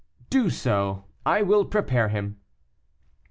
[0.31, 2.39] "Do so; I will prepare him."